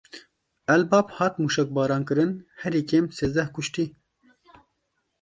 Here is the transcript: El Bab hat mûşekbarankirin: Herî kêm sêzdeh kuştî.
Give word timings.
El 0.73 0.85
Bab 0.93 1.07
hat 1.19 1.35
mûşekbarankirin: 1.43 2.31
Herî 2.61 2.81
kêm 2.89 3.05
sêzdeh 3.17 3.49
kuştî. 3.55 3.85